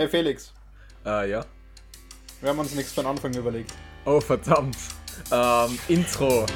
[0.00, 0.54] Hey Felix,
[1.04, 1.44] Äh, ja.
[2.40, 3.74] wir haben uns nichts von Anfang überlegt.
[4.06, 4.78] Oh, verdammt.
[5.30, 6.46] Ähm, Intro.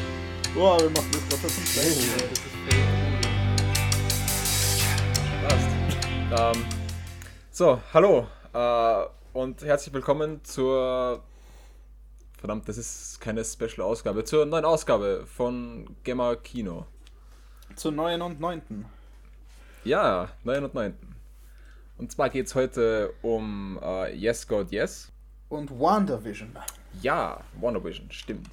[0.54, 2.42] Boah, wir machen das gerade zum ist
[5.46, 6.56] Passt.
[6.56, 6.64] Ähm,
[7.50, 8.26] so, hallo.
[8.54, 11.22] Äh, und herzlich willkommen zur.
[12.38, 14.24] Verdammt, das ist keine Special-Ausgabe.
[14.24, 16.86] Zur neuen Ausgabe von Gamer Kino.
[17.76, 18.22] Zur 9.
[18.22, 18.86] und 9.
[19.84, 21.13] Ja, 9 und 9.
[21.98, 25.12] Und zwar geht es heute um äh, Yes God Yes.
[25.48, 26.50] Und WandaVision.
[27.02, 28.50] Ja, WandaVision, stimmt.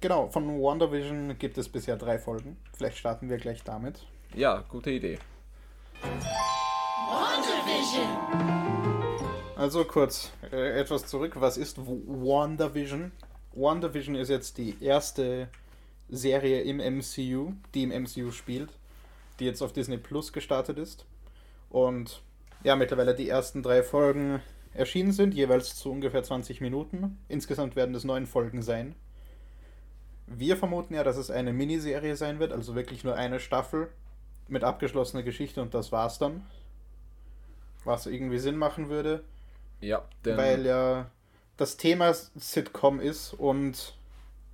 [0.00, 2.56] Genau, von WandaVision gibt es bisher drei Folgen.
[2.76, 4.06] Vielleicht starten wir gleich damit.
[4.34, 5.18] Ja, gute Idee.
[9.56, 11.34] Also kurz äh, etwas zurück.
[11.36, 13.12] Was ist W- WandaVision?
[13.52, 15.48] WandaVision ist jetzt die erste
[16.08, 18.70] Serie im MCU, die im MCU spielt,
[19.40, 21.06] die jetzt auf Disney Plus gestartet ist.
[21.70, 22.22] Und
[22.62, 24.40] ja, mittlerweile die ersten drei Folgen
[24.72, 27.18] erschienen sind, jeweils zu ungefähr 20 Minuten.
[27.28, 28.94] Insgesamt werden es neun Folgen sein.
[30.26, 33.88] Wir vermuten ja, dass es eine Miniserie sein wird, also wirklich nur eine Staffel
[34.46, 36.46] mit abgeschlossener Geschichte und das war's dann.
[37.84, 39.24] Was irgendwie Sinn machen würde
[39.80, 40.36] Ja, denn.
[40.36, 41.10] weil ja
[41.56, 43.94] das Thema Sitcom ist und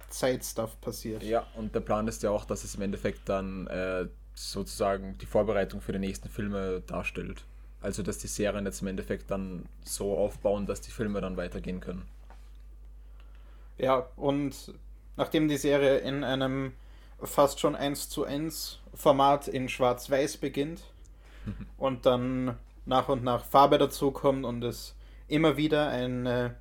[0.09, 1.23] Zeitstuff passiert.
[1.23, 4.07] Ja, und der Plan ist ja auch, dass es im Endeffekt dann äh,
[4.37, 7.45] sozusagen die Vorbereitung für die nächsten Filme darstellt.
[7.81, 11.81] Also, dass die Serien jetzt im Endeffekt dann so aufbauen, dass die Filme dann weitergehen
[11.81, 12.07] können.
[13.79, 14.73] Ja, und
[15.17, 16.73] nachdem die Serie in einem
[17.23, 20.83] fast schon 1 zu 1 Format in Schwarz-Weiß beginnt
[21.77, 24.95] und dann nach und nach Farbe dazukommt und es
[25.29, 26.55] immer wieder eine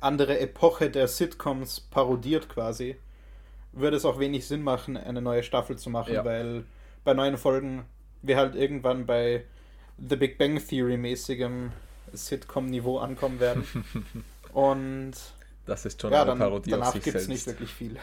[0.00, 2.96] andere Epoche der Sitcoms parodiert quasi,
[3.72, 6.24] würde es auch wenig Sinn machen, eine neue Staffel zu machen, Ja.
[6.24, 6.64] weil
[7.04, 7.84] bei neuen Folgen
[8.22, 9.44] wir halt irgendwann bei
[9.98, 11.72] The Big Bang Theory mäßigem
[12.12, 13.64] Sitcom-Niveau ankommen werden.
[14.52, 15.12] und
[15.66, 17.46] Das ist schon ja, eine dann, Parodie auf danach sich gibt es selbst.
[17.46, 17.96] nicht wirklich viel.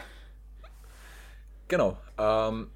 [1.68, 1.98] Genau.
[2.16, 2.68] Ähm,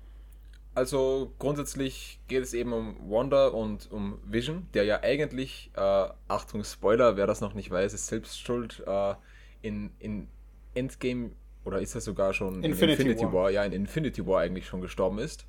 [0.74, 6.64] also grundsätzlich geht es eben um Wanda und um Vision, der ja eigentlich, äh, Achtung
[6.64, 9.14] Spoiler, wer das noch nicht weiß, ist selbst schuld, äh,
[9.62, 10.28] in, in
[10.74, 11.30] Endgame
[11.64, 13.32] oder ist er sogar schon Infinity in Infinity War.
[13.32, 13.50] War.
[13.50, 15.46] ja, in Infinity War eigentlich schon gestorben ist.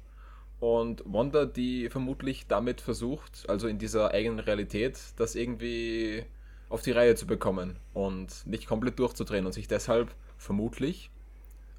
[0.64, 6.24] Und Wanda, die vermutlich damit versucht, also in dieser eigenen Realität, das irgendwie
[6.70, 11.12] auf die Reihe zu bekommen und nicht komplett durchzudrehen und sich deshalb vermutlich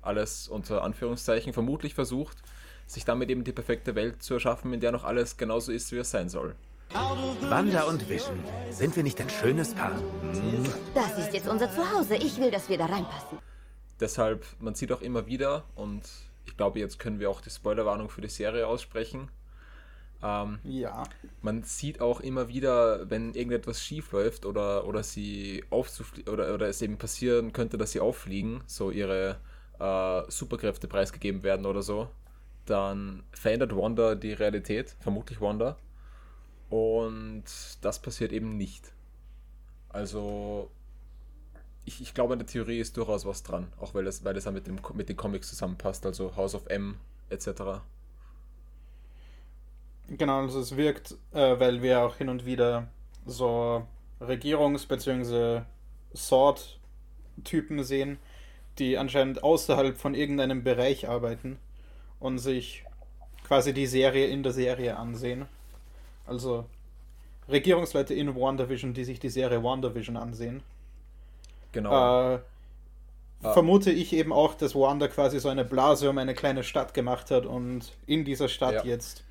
[0.02, 2.36] alles unter Anführungszeichen vermutlich versucht,
[2.86, 5.96] sich damit eben die perfekte Welt zu erschaffen, in der noch alles genauso ist, wie
[5.96, 6.54] es sein soll.
[7.48, 8.38] Wanda und Vision.
[8.70, 9.98] Sind wir nicht ein schönes Paar?
[10.94, 12.16] Das ist jetzt unser Zuhause.
[12.16, 13.38] Ich will, dass wir da reinpassen.
[13.98, 16.02] Deshalb, man sieht auch immer wieder, und
[16.46, 19.30] ich glaube, jetzt können wir auch die Spoilerwarnung für die Serie aussprechen.
[20.22, 21.02] Ähm, Ja.
[21.42, 26.82] man sieht auch immer wieder, wenn irgendetwas schief läuft oder, oder sie oder, oder es
[26.82, 29.38] eben passieren könnte, dass sie auffliegen, so ihre
[29.78, 32.08] äh, Superkräfte preisgegeben werden oder so,
[32.66, 35.76] dann verändert Wanda die Realität, vermutlich Wanda.
[36.70, 37.44] Und
[37.82, 38.92] das passiert eben nicht.
[39.88, 40.70] Also,
[41.84, 44.44] ich, ich glaube, an der Theorie ist durchaus was dran, auch weil es, weil es
[44.44, 46.98] ja mit, dem, mit den Comics zusammenpasst, also House of M
[47.30, 47.82] etc.
[50.08, 52.88] Genau, also es wirkt, äh, weil wir auch hin und wieder
[53.26, 53.86] so
[54.20, 55.62] Regierungs- bzw.
[56.14, 58.18] Sword-Typen sehen,
[58.78, 61.58] die anscheinend außerhalb von irgendeinem Bereich arbeiten
[62.20, 62.84] und sich
[63.44, 65.46] quasi die Serie in der Serie ansehen.
[66.26, 66.66] Also
[67.48, 70.62] Regierungsleute in WandaVision, die sich die Serie WandaVision ansehen.
[71.74, 72.34] Genau.
[72.34, 72.38] Äh,
[73.52, 77.30] Vermute ich eben auch, dass Wanda quasi so eine Blase um eine kleine Stadt gemacht
[77.30, 78.84] hat und in dieser Stadt Ja.
[78.84, 79.22] jetzt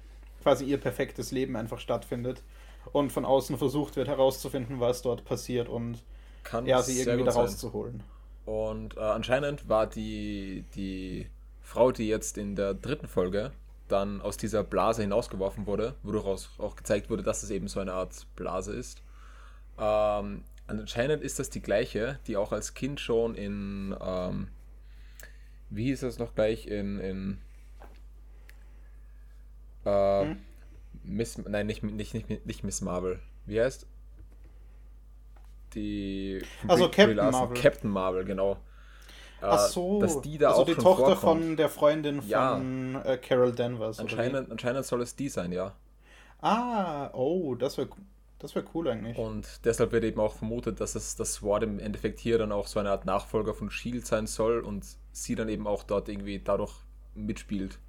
[0.44, 2.44] quasi ihr perfektes Leben einfach stattfindet
[2.92, 6.04] und von außen versucht wird herauszufinden, was dort passiert und
[6.44, 8.04] Kann ja, sie irgendwie da rauszuholen.
[8.46, 11.28] Und äh, anscheinend war die, die
[11.62, 13.52] Frau, die jetzt in der dritten Folge
[13.88, 17.94] dann aus dieser Blase hinausgeworfen wurde, wodurch auch gezeigt wurde, dass es eben so eine
[17.94, 19.02] Art Blase ist.
[19.80, 24.48] Ähm, anscheinend ist das die gleiche, die auch als Kind schon in, ähm,
[25.70, 27.38] wie hieß das noch gleich, in, in
[29.86, 30.38] äh, Hm?
[31.04, 33.20] Miss, nein, nicht, nicht, nicht, nicht Miss Marvel.
[33.46, 33.86] Wie heißt?
[35.74, 36.42] Die.
[36.68, 37.42] Also Captain Brie Larson.
[37.42, 37.62] Marvel.
[37.62, 38.54] Captain Marvel, genau.
[39.42, 41.44] Äh, Ach so, Dass die da also auch die schon Tochter vorkommt.
[41.44, 42.56] von der Freundin Ja.
[42.56, 44.00] von äh, Carol Danvers.
[44.00, 45.76] Anscheinend, anscheinend soll es die sein, ja.
[46.42, 47.90] Ah, oh, das wäre
[48.44, 49.18] das wär cool eigentlich.
[49.18, 52.68] Und deshalb wird eben auch vermutet, dass es das SWORD im Endeffekt hier dann auch
[52.68, 56.40] so eine Art Nachfolger von Shield sein soll und sie dann eben auch dort irgendwie
[56.40, 56.74] dadurch
[57.16, 57.80] mitspielt.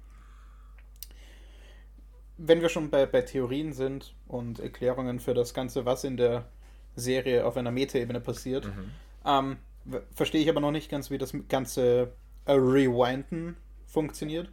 [2.37, 6.45] wenn wir schon bei, bei Theorien sind und Erklärungen für das Ganze, was in der
[6.95, 8.91] Serie auf einer Metaebene passiert, Mhm.
[9.25, 9.57] ähm,
[10.13, 12.11] verstehe ich aber noch nicht ganz, wie das ganze
[12.45, 13.55] äh, Rewinden
[13.85, 14.49] funktioniert.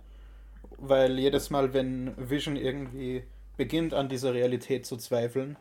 [0.78, 3.24] Weil jedes Mal, wenn Vision irgendwie
[3.56, 5.56] beginnt, an dieser Realität zu zweifeln,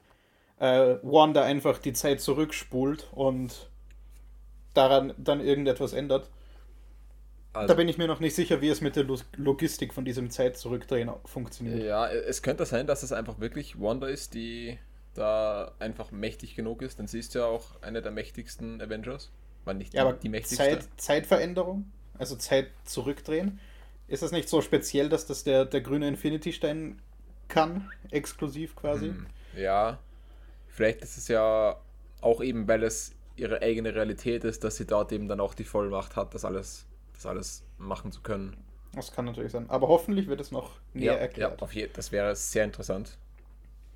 [0.62, 3.70] äh, Wanda einfach die Zeit zurückspult und
[4.74, 6.30] daran dann irgendetwas ändert.
[7.54, 10.06] Also, Da bin ich mir noch nicht sicher, wie es mit der Lo- Logistik von
[10.06, 11.84] diesem Zeit zurückdrehen funktioniert.
[11.84, 14.78] ja, es könnte sein, dass es einfach wirklich Wanda ist, die
[15.14, 19.32] da einfach mächtig genug ist, denn sie ist ja auch eine der mächtigsten Avengers.
[19.66, 20.64] War nicht Ja, die, aber die mächtigste.
[20.64, 23.60] Zeit, Zeitveränderung, also Zeit zurückdrehen,
[24.08, 27.02] ist das nicht so speziell, dass das der, der grüne Infinity-Stein
[27.48, 29.08] kann, exklusiv quasi?
[29.08, 30.00] Hm, Ja,
[30.82, 31.76] vielleicht ist es ja
[32.22, 35.64] auch eben, weil es ihre eigene Realität ist, dass sie dort eben dann auch die
[35.64, 38.58] Vollmacht hat, das alles, das alles machen zu können.
[38.94, 39.70] Das kann natürlich sein.
[39.70, 41.62] Aber hoffentlich wird es noch näher ja, erklärt.
[41.62, 43.20] Ja, auf je das wäre sehr interessant.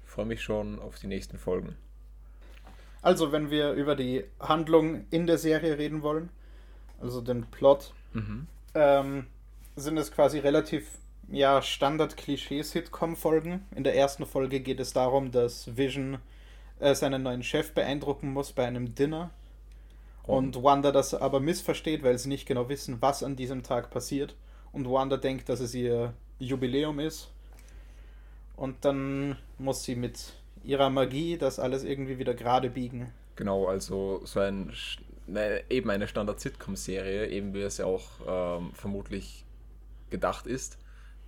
[0.05, 1.75] Freue mich schon auf die nächsten Folgen.
[3.01, 6.29] Also, wenn wir über die Handlung in der Serie reden wollen,
[7.01, 8.45] also den Plot, Mhm.
[8.75, 9.25] ähm,
[9.75, 10.87] sind es quasi relativ
[11.29, 13.65] ja, Standard-Klischee-Sitcom-Folgen.
[13.75, 16.19] In der ersten Folge geht es darum, dass Vision
[16.79, 19.31] äh, seinen neuen Chef beeindrucken muss bei einem Dinner.
[20.23, 24.35] Und Wanda das aber missversteht, weil sie nicht genau wissen, was an diesem Tag passiert.
[24.71, 27.29] Und Wanda denkt, dass es ihr Jubiläum ist.
[28.55, 30.33] Und dann muss sie mit
[30.63, 33.11] ihrer Magie das alles irgendwie wieder gerade biegen.
[33.35, 34.73] Genau, also so ein
[35.27, 39.45] ne, eben eine Standard-Sitcom-Serie, eben wie es ja auch ähm, vermutlich
[40.09, 40.77] gedacht ist,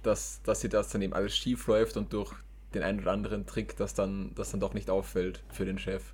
[0.03, 2.33] dass, dass sie das dann eben alles schief läuft und durch
[2.73, 6.13] den einen oder anderen Trick, das dann, das dann doch nicht auffällt für den Chef.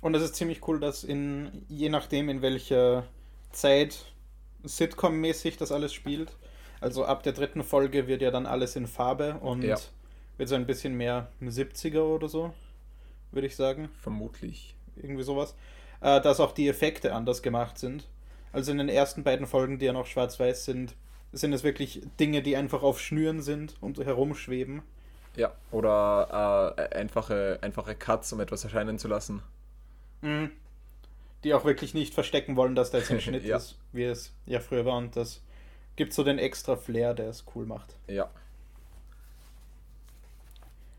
[0.00, 3.04] Und es ist ziemlich cool, dass in je nachdem, in welcher
[3.52, 4.06] Zeit
[4.64, 6.32] Sitcom-mäßig das alles spielt.
[6.80, 9.76] Also ab der dritten Folge wird ja dann alles in Farbe und Ja.
[10.38, 12.54] wird so ein bisschen mehr 70er oder so,
[13.32, 13.90] würde ich sagen.
[14.00, 14.74] Vermutlich.
[14.96, 15.54] Irgendwie sowas.
[16.00, 18.06] Äh, dass auch die Effekte anders gemacht sind.
[18.52, 20.94] Also in den ersten beiden Folgen, die ja noch schwarz-weiß sind,
[21.32, 24.82] sind es wirklich Dinge, die einfach auf Schnüren sind und herumschweben.
[25.36, 29.42] Ja, oder äh, einfache, einfache Cuts, um etwas erscheinen zu lassen.
[30.22, 30.50] Mhm.
[31.44, 33.56] Die auch wirklich nicht verstecken wollen, dass da jetzt ein Schnitt Ja.
[33.56, 34.96] ist, wie es ja früher war.
[34.96, 35.42] Und das
[35.96, 37.94] gibt so den extra Flair, der es cool macht.
[38.08, 38.28] Ja.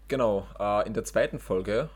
[0.08, 1.90] Genau, äh, in der zweiten Folge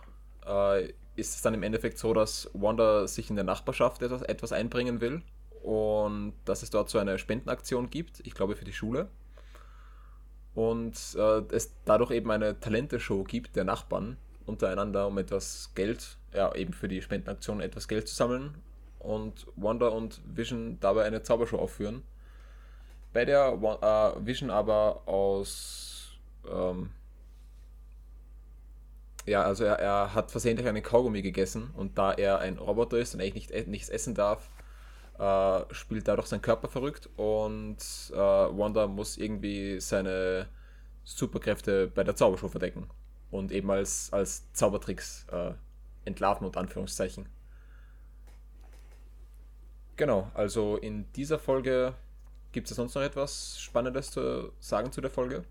[0.45, 0.85] äh,
[1.15, 5.01] ist es dann im Endeffekt so, dass Wanda sich in der Nachbarschaft etwas, etwas einbringen
[5.01, 5.21] will
[5.65, 9.09] und dass es dort so eine Spendenaktion gibt, ich glaube für die Schule.
[10.53, 16.53] Und äh, es dadurch eben eine Talenteshow gibt der Nachbarn untereinander, um etwas Geld, ja,
[16.53, 18.55] eben für die Spendenaktion etwas Geld zu sammeln.
[18.99, 22.03] Und Wanda und Vision dabei eine Zaubershow aufführen
[23.15, 26.11] bei der äh, Vision aber aus.
[26.47, 26.91] Ähm,
[29.25, 33.15] ja, also er, er hat versehentlich einen Kaugummi gegessen und da er ein Roboter ist
[33.15, 34.49] und eigentlich nicht, e- nichts essen darf,
[35.19, 37.77] äh, spielt dadurch sein Körper verrückt und
[38.11, 40.47] äh, Wanda muss irgendwie seine
[41.03, 42.89] Superkräfte bei der Zaubershow verdecken
[43.31, 45.53] und eben als, als Zaubertricks äh,
[46.05, 47.27] entlarven und Anführungszeichen.
[49.97, 51.95] Genau, also in dieser Folge
[52.55, 55.43] Gibt es sonst noch etwas Spannendes zu sagen zu der Folge?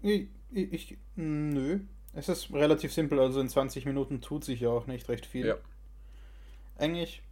[0.00, 1.80] Ich, ich, ich nö.
[2.12, 5.46] Es ist relativ simpel, also in 20 Minuten tut sich ja auch nicht recht viel.
[5.46, 5.56] Ja.
[6.78, 7.24] Eigentlich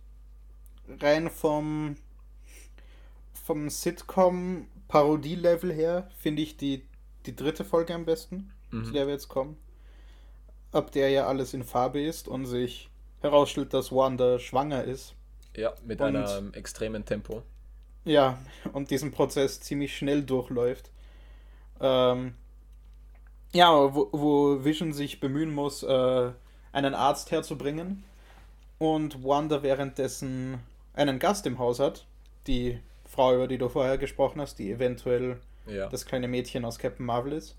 [1.01, 1.97] rein vom,
[3.45, 6.85] vom Sitcom-Parodie-Level her finde ich die,
[7.27, 8.93] die dritte Folge am besten, zu Mhm.
[8.93, 9.57] der wir jetzt kommen.
[10.73, 15.15] Ab der ja alles in Farbe ist und sich herausstellt, dass Wanda schwanger ist.
[15.57, 17.43] Ja, mit Und- einem extremen Tempo.
[18.05, 18.39] Ja,
[18.73, 20.91] und diesen Prozess ziemlich schnell durchläuft.
[21.81, 22.35] Ähm,
[23.53, 26.31] ja, wo, wo Vision sich bemühen muss, äh,
[26.73, 28.03] einen Arzt herzubringen
[28.79, 30.59] und Wanda währenddessen
[30.95, 32.07] einen Gast im Haus hat,
[32.47, 35.89] die Frau, über die du vorher gesprochen hast, die eventuell Ja.
[35.89, 37.57] das kleine Mädchen aus Captain Marvel ist.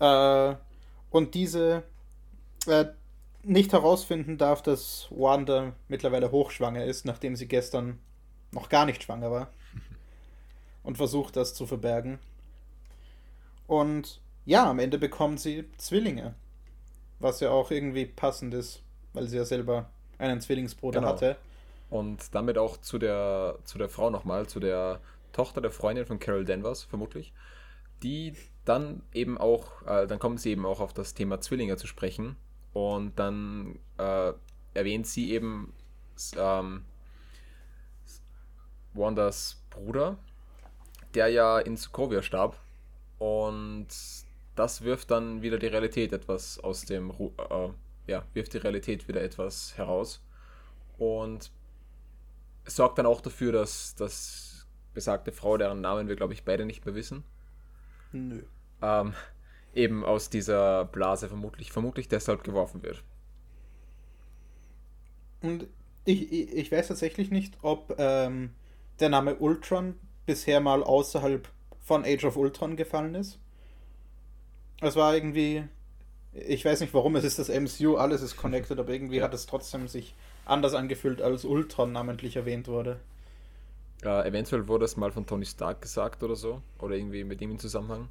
[0.00, 0.54] Äh,
[1.10, 1.82] und diese
[2.66, 2.86] äh,
[3.42, 7.98] nicht herausfinden darf, dass Wanda mittlerweile hochschwanger ist, nachdem sie gestern
[8.52, 9.48] noch gar nicht schwanger war.
[10.82, 12.18] Und versucht das zu verbergen.
[13.66, 16.34] Und ja, am Ende bekommt sie Zwillinge.
[17.18, 18.82] Was ja auch irgendwie passend ist,
[19.12, 21.12] weil sie ja selber einen Zwillingsbruder Genau.
[21.12, 21.36] hatte.
[21.88, 25.00] Und damit auch zu der, zu der Frau nochmal, zu der
[25.32, 27.32] Tochter der Freundin von Carol Danvers, vermutlich,
[28.02, 31.86] die dann eben auch, äh, dann kommen sie eben auch auf das Thema Zwillinge zu
[31.86, 32.36] sprechen
[32.72, 34.32] und dann äh,
[34.74, 35.72] erwähnt sie eben
[36.36, 36.84] ähm,
[38.94, 40.16] Wandas Bruder,
[41.14, 42.58] der ja in Sokovia starb
[43.18, 43.88] Und
[44.54, 47.68] das wirft dann wieder die Realität etwas aus dem, äh,
[48.06, 50.20] ja, wirft die Realität wieder etwas heraus.
[50.98, 51.50] Und
[52.66, 56.84] sorgt dann auch dafür, dass das besagte Frau, deren Namen wir, glaube ich, beide nicht
[56.86, 57.24] mehr wissen,
[58.12, 58.42] Nö.
[58.82, 59.12] ähm,
[59.74, 63.04] eben aus dieser Blase vermutlich, vermutlich deshalb geworfen wird.
[65.40, 65.66] Und
[66.04, 68.50] ich, ich, ich weiß tatsächlich nicht, ob ähm,
[69.00, 69.94] der Name Ultron
[70.26, 71.48] bisher mal außerhalb
[71.80, 73.38] von Age of Ultron gefallen ist.
[74.80, 75.64] Es war irgendwie,
[76.32, 79.22] ich weiß nicht warum, es ist das MCU, alles ist connected, aber irgendwie Ja.
[79.22, 83.00] hat es trotzdem sich anders angefühlt, als Ultron namentlich erwähnt wurde.
[84.02, 87.50] Äh, eventuell wurde es mal von Tony Stark gesagt oder so, oder irgendwie mit ihm
[87.52, 88.08] in Zusammenhang.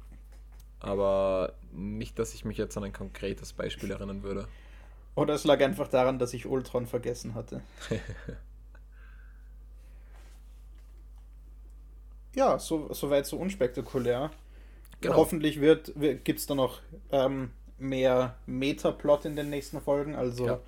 [0.80, 4.46] Aber nicht, dass ich mich jetzt an ein konkretes Beispiel erinnern würde.
[5.14, 7.62] Oder es lag einfach daran, dass ich Ultron vergessen hatte.
[12.34, 14.30] ja, so, soweit so unspektakulär.
[15.00, 15.16] Genau.
[15.16, 15.92] Hoffentlich wird,
[16.24, 20.60] gibt es da noch ähm, mehr Metaplot in den nächsten Folgen, also Ja.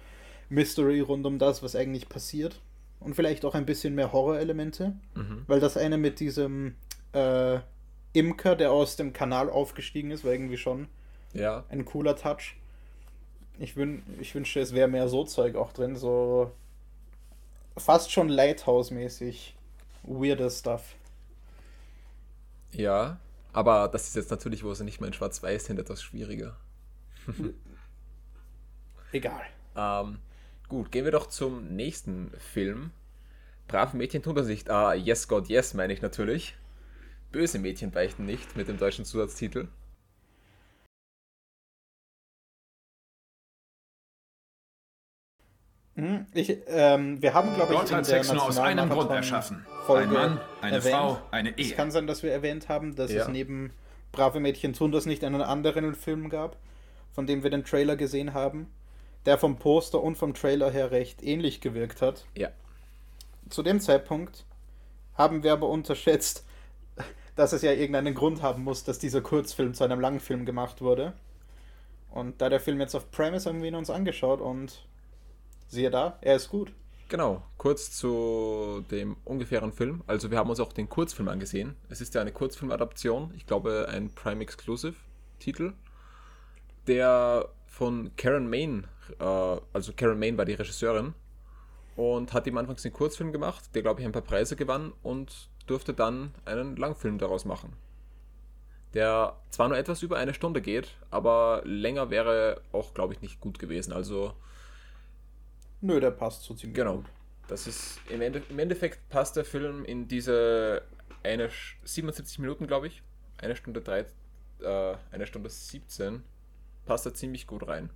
[0.48, 2.60] Mystery rund um das, was eigentlich passiert.
[3.00, 5.44] Und vielleicht auch ein bisschen mehr Horrorelemente, Mhm.
[5.46, 6.74] weil das eine mit diesem
[7.12, 7.60] äh,
[8.12, 10.88] Imker, der aus dem Kanal aufgestiegen ist, war irgendwie schon
[11.32, 12.56] Ja, ein cooler Touch.
[13.58, 16.52] Ich, wün ich wünschte, es wäre mehr so Zeug auch drin, so
[17.76, 19.54] fast schon Lighthouse-mäßig.
[20.02, 20.94] Weirder Stuff.
[22.72, 23.18] ja.
[23.54, 26.56] Aber das ist jetzt natürlich, wo sie nicht mehr in Schwarz-Weiß sind, etwas schwieriger.
[29.12, 29.40] Egal.
[29.80, 30.18] Ähm,
[30.68, 32.90] gut, gehen wir doch zum nächsten Film.
[33.68, 34.70] Brave Mädchen tun das nicht.
[34.70, 36.56] Ah, Yes God Yes meine ich natürlich.
[37.32, 39.68] Böse Mädchen beichten nicht mit dem deutschen Zusatztitel.
[45.96, 49.66] Hm, Ich, ähm, wir haben, glaube ich, Gott hat Sex nur aus einem Grund erschaffen.
[49.88, 51.74] Ein Mann, eine Frau, eine Es Ehe.
[51.74, 53.22] kann sein, dass wir erwähnt haben, dass Ja.
[53.22, 53.72] es neben
[54.12, 56.56] Brave Mädchen tun das nicht einen anderen Film gab,
[57.12, 58.68] von dem wir den Trailer gesehen haben,
[59.26, 62.26] der vom Poster und vom Trailer her recht ähnlich gewirkt hat.
[62.36, 62.50] Ja.
[63.48, 64.44] Zu dem Zeitpunkt
[65.14, 66.44] haben wir aber unterschätzt,
[67.36, 71.12] dass es ja irgendeinen Grund haben muss, dass dieser Kurzfilm zu einem Langfilm gemacht wurde.
[72.10, 74.84] Und da der Film jetzt auf Premise haben wir ihn uns angeschaut und
[75.68, 76.72] siehe da, er ist gut.
[77.08, 80.02] Genau, kurz zu dem ungefähren Film.
[80.06, 81.74] Also wir haben uns auch den Kurzfilm angesehen.
[81.88, 84.96] Es ist ja eine Kurzfilmadaption, ich glaube ein Prime Exclusive
[85.38, 85.72] Titel,
[86.86, 87.48] der
[87.78, 88.86] von Karen Main,
[89.20, 89.24] äh,
[89.72, 91.14] also Karen Main war die Regisseurin
[91.94, 95.48] und hat ihm anfangs den Kurzfilm gemacht, der glaube ich ein paar Preise gewann und
[95.68, 97.72] durfte dann einen Langfilm daraus machen.
[98.94, 103.38] Der zwar nur etwas über eine Stunde geht, aber länger wäre auch glaube ich nicht
[103.40, 103.92] gut gewesen.
[103.92, 104.34] Also
[105.80, 106.96] Nö, der passt so ziemlich Genau.
[106.96, 107.06] gut.
[107.46, 110.82] Das ist im, Ende, im Endeffekt passt der Film in diese
[111.22, 113.02] eine Sch- 77 Minuten, glaube ich.
[113.38, 114.04] Eine Stunde drei,
[114.60, 116.24] äh, eine Stunde 17.
[116.88, 117.90] Passt da ziemlich gut rein.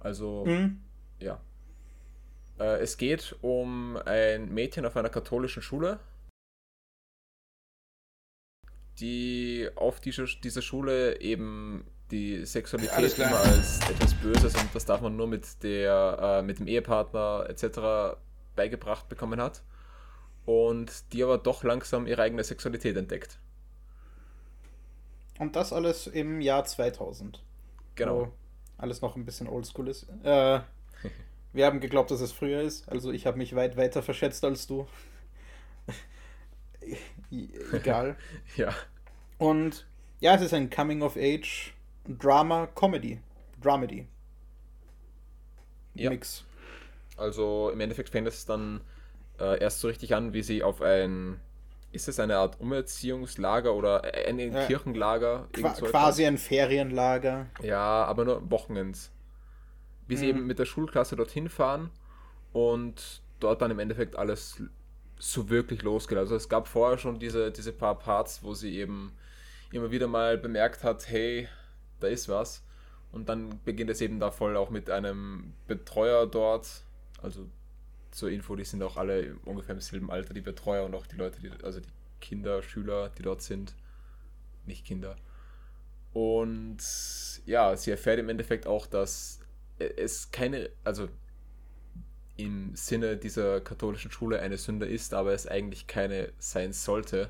[0.00, 0.80] Also, Mhm.
[1.20, 1.40] ja.
[2.58, 6.00] Äh, es geht um ein Mädchen auf einer katholischen Schule,
[8.98, 15.00] die auf dieser, dieser Schule eben die Sexualität immer als etwas Böses und das darf
[15.00, 18.16] man nur mit der äh, mit dem Ehepartner etc.
[18.54, 19.62] beigebracht bekommen hat
[20.46, 23.38] und die aber doch langsam ihre eigene Sexualität entdeckt.
[25.38, 27.42] Und das alles im Jahr 2000.
[27.94, 28.32] Genau.
[28.78, 30.06] Alles noch ein bisschen oldschool ist.
[30.22, 30.60] Äh,
[31.52, 32.88] wir haben geglaubt, dass es früher ist.
[32.88, 34.86] Also ich habe mich weit weiter verschätzt als du.
[37.30, 38.16] E- Egal.
[38.56, 38.74] Ja.
[39.38, 39.86] Und
[40.20, 41.72] ja, es ist ein Coming-of-Age
[42.08, 43.20] Drama-Comedy.
[43.60, 44.06] Dramedy.
[45.94, 46.10] Ja.
[46.10, 46.44] Mix.
[47.16, 48.80] Also im Endeffekt fängt es dann
[49.40, 51.40] äh, erst so richtig an, wie sie auf ein
[51.96, 54.66] ist es eine Art Umerziehungslager oder ein ein Ja.
[54.66, 55.48] Kirchenlager?
[55.52, 57.46] Qua so quasi ein Ferienlager.
[57.62, 59.10] Ja, aber nur Wochenends.
[60.06, 60.30] Wie sie Mhm.
[60.38, 61.90] eben mit der Schulklasse dorthin fahren
[62.52, 64.62] und dort dann im Endeffekt alles
[65.18, 66.18] so wirklich losgeht.
[66.18, 69.12] Also es gab vorher schon diese, diese paar Parts, wo sie eben
[69.72, 71.48] immer wieder mal bemerkt hat, hey,
[72.00, 72.62] da ist was.
[73.12, 76.68] Und dann beginnt es eben da voll auch mit einem Betreuer dort.
[77.22, 77.46] Also
[78.16, 81.16] zur Info, die sind auch alle ungefähr im selben Alter, die Betreuer und auch die
[81.16, 83.74] Leute, die, also die Kinder, Schüler, die dort sind.
[84.64, 85.16] Nicht Kinder.
[86.14, 86.78] Und
[87.44, 89.40] ja, sie erfährt im Endeffekt auch, dass
[89.78, 91.10] es keine, also
[92.38, 97.28] im Sinne dieser katholischen Schule eine Sünde ist, aber es eigentlich keine sein sollte,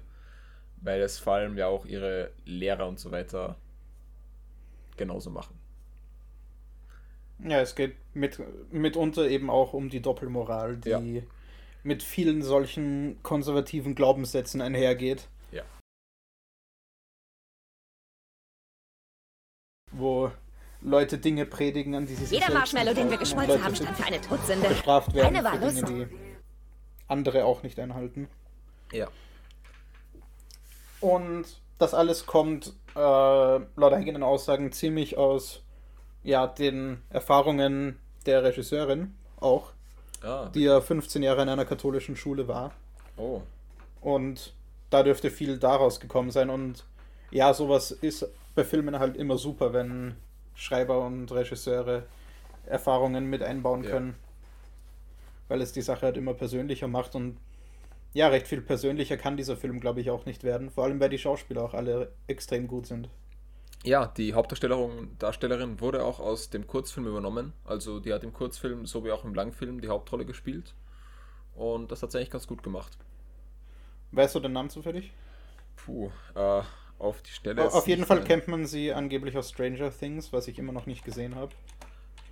[0.77, 3.57] weil es vor allem ja auch ihre Lehrer und so weiter
[4.97, 5.59] genauso machen.
[7.39, 8.41] Ja, es geht mit,
[8.73, 11.01] mitunter eben auch um die Doppelmoral, die Ja.
[11.83, 15.29] mit vielen solchen konservativen Glaubenssätzen einhergeht.
[19.93, 20.31] wo
[20.83, 24.05] Leute Dinge predigen, an die sie sich Jeder Marshmallow, den wir geschmolzen haben, stand für
[24.05, 24.69] eine Todsünde.
[24.69, 26.17] bestraft werden Eine war für Dinge, die
[27.09, 28.29] andere auch nicht einhalten.
[28.93, 29.09] Ja.
[31.01, 31.45] Und
[31.79, 35.63] das alles kommt äh, laut eigenen Aussagen ziemlich aus
[36.27, 39.73] ja, den Erfahrungen der Regisseurin auch,
[40.23, 42.73] Ah, die ja 15 Jahre in einer katholischen Schule war.
[43.17, 43.41] oh.
[44.01, 44.53] Und
[44.91, 46.49] da dürfte viel daraus gekommen sein.
[46.51, 46.85] Und
[47.31, 50.15] ja, sowas ist bei Filmen halt immer super, wenn
[50.55, 52.05] Schreiber und Regisseure
[52.67, 53.91] Erfahrungen mit einbauen Ja.
[53.91, 54.15] können.
[55.49, 57.15] Weil es die Sache halt immer persönlicher macht.
[57.15, 57.37] Und
[58.15, 60.71] ja, recht viel persönlicher kann dieser Film, glaube ich, auch nicht werden.
[60.71, 63.09] Vor allem, weil die Schauspieler auch alle extrem gut sind.
[63.87, 67.53] Ja, die Hauptdarstellerin Darstellerin wurde auch aus dem Kurzfilm übernommen.
[67.65, 70.75] Also die hat im Kurzfilm sowie auch im Langfilm die Hauptrolle gespielt.
[71.55, 72.99] Und das hat sie eigentlich ganz gut gemacht.
[74.13, 75.13] Weißt du den Namen zufällig?
[75.77, 76.63] Puh, äh,
[76.99, 77.65] auf die Stelle.
[77.65, 80.73] ist Auf jeden Fall ein- kennt man sie angeblich aus Stranger Things, was ich immer
[80.73, 81.53] noch nicht gesehen habe.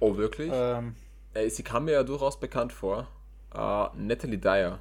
[0.01, 0.51] Oh, wirklich?
[0.53, 0.95] Ähm,
[1.35, 3.09] Äh, sie kam mir ja durchaus bekannt vor.
[3.55, 4.81] Äh, Natalie Dyer.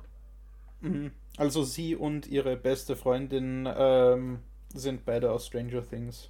[0.81, 1.11] Mhm.
[1.37, 4.39] Also sie und ihre beste Freundin ähm,
[4.73, 6.29] sind beide aus Stranger Things.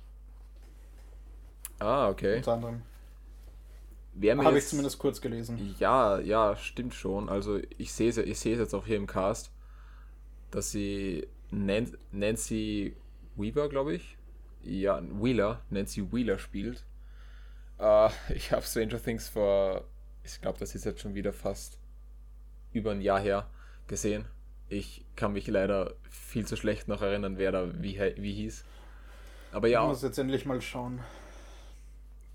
[1.79, 2.37] Ah, okay.
[2.37, 2.81] Unter anderem.
[4.21, 5.75] Habe ich zumindest kurz gelesen.
[5.79, 7.29] Ja, ja, stimmt schon.
[7.29, 9.51] Also ich sehe es ich jetzt auch hier im Cast,
[10.51, 12.95] dass sie Nan Nancy
[13.35, 14.17] Weaver, glaube ich.
[14.61, 16.85] Ja, Wheeler, Nancy Wheeler spielt.
[17.79, 19.83] Äh, ich habe Stranger Things vor,
[20.23, 21.79] ich glaube, das ist jetzt schon wieder fast
[22.71, 23.49] über ein Jahr her
[23.87, 24.25] gesehen.
[24.69, 28.63] Ich kann mich leider viel zu schlecht noch erinnern, wer da wie, wie hieß.
[29.51, 31.01] Aber Ich ja, muss jetzt endlich mal schauen.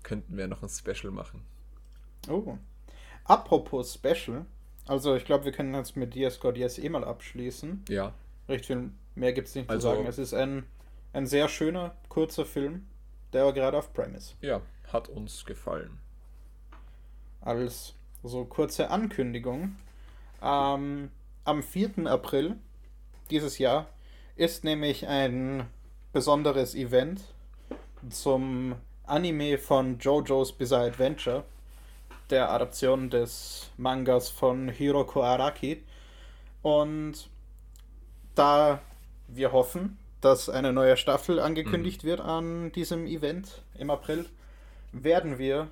[0.03, 1.43] Könnten wir noch ein Special machen.
[2.29, 2.57] Oh.
[3.25, 4.45] Apropos Special.
[4.87, 7.83] Also ich glaube, wir können jetzt mit Diaz God Yes eh mal abschließen.
[7.89, 8.13] Ja,
[8.47, 10.07] Recht viel mehr gibt es nicht Also- zu sagen.
[10.07, 10.65] Es ist ein,
[11.13, 12.87] ein sehr schöner, kurzer Film,
[13.33, 14.35] der aber gerade auf Prime ist.
[14.41, 15.99] ja, hat uns gefallen.
[17.41, 19.75] als so kurze Ankündigung.
[20.41, 21.11] Ähm,
[21.45, 22.07] am 4.
[22.07, 22.55] April
[23.29, 23.87] dieses Jahr
[24.35, 25.65] ist nämlich ein
[26.11, 27.21] besonderes Event
[28.09, 28.75] zum
[29.09, 31.43] Anime von JoJo's Bizarre Adventure,
[32.29, 35.83] der Adaption des Mangas von Hiroko Araki.
[36.61, 37.29] Und
[38.35, 38.81] da
[39.27, 44.25] wir hoffen, dass eine neue Staffel angekündigt wird an diesem Event im April,
[44.91, 45.69] werden wir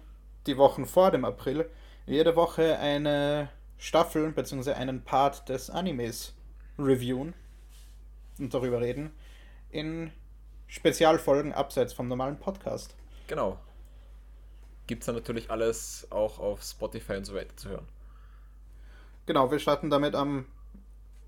[0.47, 1.69] die Wochen vor dem April
[2.05, 4.73] jede Woche eine Staffel bzw.
[4.73, 6.33] einen Part des Animes
[6.79, 7.33] reviewen
[8.39, 9.11] und darüber reden
[9.71, 10.11] in
[10.67, 12.95] Spezialfolgen abseits vom normalen Podcast.
[13.27, 13.57] Genau.
[14.87, 17.87] Gibt es dann natürlich alles auch auf Spotify und so weiter zu hören.
[19.25, 20.45] Genau, wir starten damit am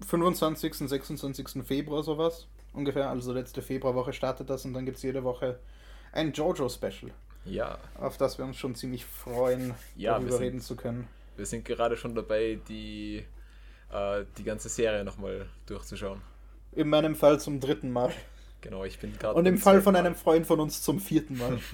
[0.08, 0.74] 25.
[0.90, 1.64] 26.
[1.66, 3.10] Februar sowas ungefähr.
[3.10, 5.60] Also letzte Februarwoche startet das und dann gibt es jede Woche
[6.14, 7.12] ein Jojo-Special,
[7.46, 11.08] Ja, auf das wir uns schon ziemlich freuen, Ja, darüber sind- reden zu können.
[11.36, 13.26] wir sind gerade schon dabei, die,
[13.92, 16.22] äh, die ganze Serie nochmal durchzuschauen.
[16.72, 18.14] In meinem Fall zum dritten Mal.
[18.62, 19.36] Genau, ich bin gerade.
[19.36, 21.60] Und im Fall von einem Freund von uns zum vierten Mal.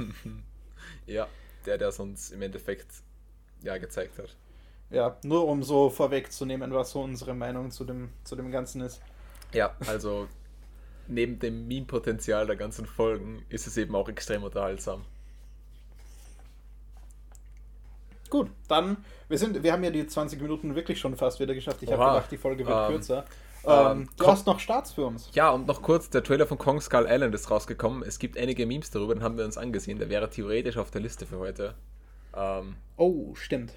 [1.08, 1.28] Ja,
[1.68, 2.88] der, der es uns im Endeffekt
[3.62, 4.36] ja gezeigt hat.
[4.90, 9.02] ja, nur um so vorwegzunehmen, was so unsere Meinung zu dem, zu dem Ganzen ist.
[9.54, 10.28] Ja, also
[11.08, 15.06] neben dem Meme-Potenzial der ganzen Folgen ist es eben auch extrem unterhaltsam.
[18.30, 18.98] Gut, dann,
[19.30, 21.84] wir sind, wir haben ja die 20 Minuten wirklich schon fast wieder geschafft.
[21.84, 23.26] Ich habe gedacht, die Folge wird Ähm, kürzer.
[23.66, 25.30] Ähm, Ähm, du hast noch Starts für uns.
[25.34, 28.04] Ja, und noch kurz, der Trailer von Kong Skull Island ist rausgekommen.
[28.04, 30.00] Es gibt einige Memes darüber, den haben wir uns angesehen.
[30.00, 31.76] Der wäre theoretisch auf der Liste für heute.
[32.34, 33.74] Ähm, Oh, stimmt.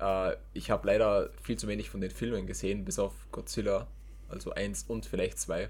[0.00, 3.86] Äh, ich habe leider viel zu wenig von den Filmen gesehen, bis auf Godzilla,
[4.28, 5.68] also eins und vielleicht zwei.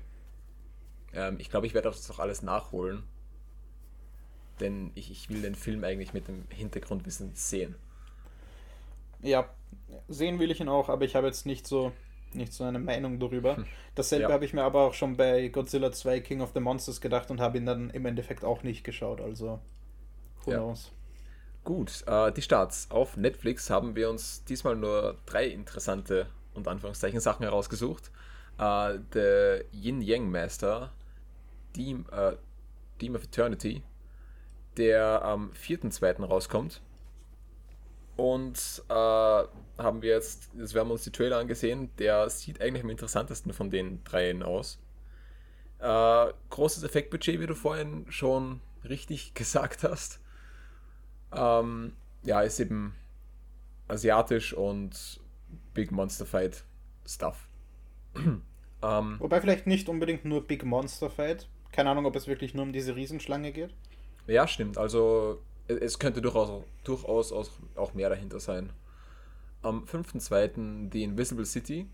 [1.12, 3.04] Ähm, ich glaube, ich werde das auch alles nachholen.
[4.60, 7.74] Denn ich, ich will den Film eigentlich mit dem Hintergrundwissen sehen.
[9.22, 9.48] Ja,
[10.08, 11.92] sehen will ich ihn auch, aber ich habe jetzt nicht so,
[12.34, 13.64] nicht so eine Meinung darüber.
[13.94, 14.32] Dasselbe Ja.
[14.32, 17.40] habe ich mir aber auch schon bei Godzilla 2 King of the Monsters gedacht und
[17.40, 19.20] habe ihn dann im Endeffekt auch nicht geschaut.
[19.20, 19.60] Also,
[20.44, 20.58] who Ja.
[20.58, 20.92] knows.
[21.64, 22.90] Gut, äh, die Starts.
[22.90, 28.10] Auf Netflix haben wir uns diesmal nur drei interessante und Anführungszeichen Sachen herausgesucht.
[28.58, 30.92] Äh, The Yin Yang Master,
[31.76, 32.32] Deem, äh,
[33.00, 33.82] Deem of Eternity,
[34.76, 36.24] der am 4.2.
[36.24, 36.80] rauskommt.
[38.20, 42.84] Und äh, haben wir jetzt, jetzt wir haben uns die Trailer angesehen, der sieht eigentlich
[42.84, 44.78] am interessantesten von den dreien aus.
[45.78, 50.20] Äh, großes Effektbudget, wie du vorhin schon richtig gesagt hast.
[51.32, 52.94] Ähm, ja, ist eben
[53.88, 55.18] asiatisch und
[55.72, 56.64] Big Monster Fight
[57.06, 57.48] Stuff.
[58.82, 61.48] ähm, Wobei vielleicht nicht unbedingt nur Big Monster Fight.
[61.72, 63.70] Keine Ahnung, ob es wirklich nur um diese Riesenschlange geht.
[64.26, 64.76] Ja, stimmt.
[64.76, 65.40] Also
[65.78, 67.32] es könnte durchaus, durchaus
[67.76, 68.72] auch mehr dahinter sein.
[69.62, 70.88] Am 5.2.
[70.88, 71.86] die Invisible City.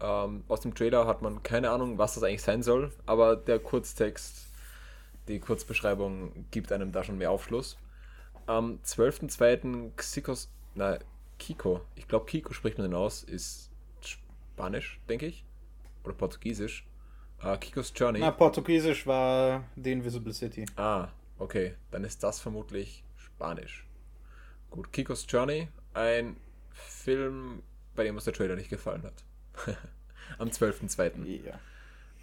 [0.00, 3.60] Ähm, aus dem Trailer hat man keine Ahnung, was das eigentlich sein soll, aber der
[3.60, 4.48] Kurztext,
[5.28, 7.78] die Kurzbeschreibung gibt einem da schon mehr Aufschluss.
[8.46, 9.92] Am 12.2.
[9.96, 10.98] Xikos, na,
[11.38, 13.70] Kiko, ich glaube Kiko spricht man den aus, ist
[14.00, 15.44] Spanisch, denke ich.
[16.04, 16.86] Oder Portugiesisch.
[17.42, 18.20] Uh, Kikos Journey.
[18.20, 20.66] Na, Portugiesisch war The Invisible City.
[20.76, 21.74] Ah, okay.
[21.90, 23.03] Dann ist das vermutlich
[23.44, 23.84] Spanisch.
[24.70, 26.36] Gut, Kikos Journey, ein
[26.72, 27.62] Film,
[27.94, 29.22] bei dem uns der Trailer nicht gefallen hat.
[30.38, 31.42] Am 12.02.
[31.44, 31.58] Ja.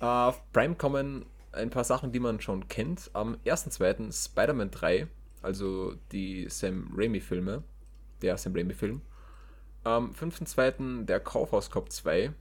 [0.02, 3.12] Uh, auf Prime kommen ein paar Sachen, die man schon kennt.
[3.14, 4.12] Am 1.2.
[4.12, 5.08] Spider-Man 3,
[5.44, 7.62] also die Sam Raimi-Filme.
[8.24, 9.02] Der Sam Raimi-Film.
[9.84, 11.06] Am 5.2.
[11.06, 12.34] der Kaufhaus Cop 2.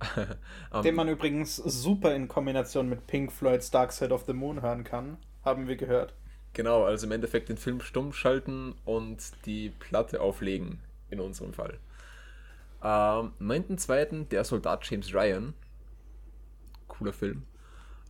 [0.82, 4.82] Den man übrigens super in Kombination mit Pink Floyd's Dark Side of the Moon hören
[4.82, 6.12] kann, haben wir gehört.
[6.54, 10.78] Genau, also im Endeffekt den Film stumm schalten und die Platte auflegen,
[11.10, 11.78] in unserem Fall.
[12.80, 14.28] Am ähm, 9.2.
[14.28, 15.54] der Soldat James Ryan.
[16.86, 17.42] Cooler Film.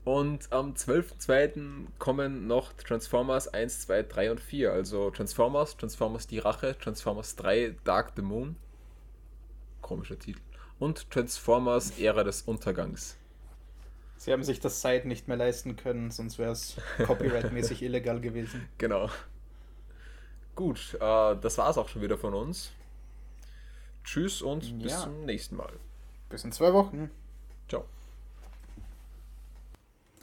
[0.04, 1.86] Und am 12.2.
[1.98, 4.72] kommen noch Transformers 1, 2, 3 und 4.
[4.72, 8.56] Also Transformers, Transformers Die Rache, Transformers 3 Dark the Moon.
[9.80, 10.40] Komischer Titel.
[10.78, 13.16] Und Transformers Ära des Untergangs.
[14.24, 18.66] Sie haben sich das Site nicht mehr leisten können, sonst wäre es copyrightmäßig illegal gewesen.
[18.78, 19.10] Genau.
[20.54, 22.72] Gut, äh, das war es auch schon wieder von uns.
[24.02, 24.76] Tschüss und ja.
[24.78, 25.74] bis zum nächsten Mal.
[26.30, 27.10] Bis in zwei Wochen.
[27.68, 27.84] Ciao.